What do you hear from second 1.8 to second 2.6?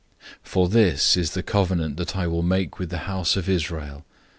that I will